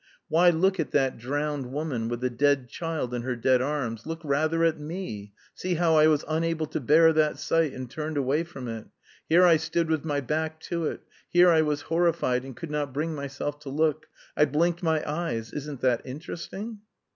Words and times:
Why 0.29 0.49
look 0.49 0.79
at 0.79 0.89
that 0.93 1.19
drowned 1.19 1.71
woman 1.71 2.09
with 2.09 2.21
the 2.21 2.29
dead 2.31 2.67
child 2.69 3.13
in 3.13 3.21
her 3.21 3.35
dead 3.35 3.61
arms? 3.61 4.07
Look 4.07 4.19
rather 4.23 4.63
at 4.63 4.79
me, 4.79 5.31
see 5.53 5.75
how 5.75 5.93
I 5.95 6.07
was 6.07 6.25
unable 6.27 6.65
to 6.65 6.79
bear 6.79 7.13
that 7.13 7.37
sight 7.37 7.71
and 7.73 7.87
turned 7.87 8.17
away 8.17 8.43
from 8.43 8.67
it. 8.67 8.87
Here 9.29 9.43
I 9.45 9.57
stood 9.57 9.91
with 9.91 10.03
my 10.03 10.19
back 10.19 10.59
to 10.61 10.85
it; 10.87 11.01
here 11.29 11.51
I 11.51 11.61
was 11.61 11.81
horrified 11.81 12.43
and 12.43 12.55
could 12.57 12.71
not 12.71 12.95
bring 12.95 13.13
myself 13.13 13.59
to 13.59 13.69
look; 13.69 14.07
I 14.35 14.45
blinked 14.45 14.81
my 14.81 15.07
eyes 15.07 15.53
isn't 15.53 15.81
that 15.81 16.01
interesting?" 16.03 16.79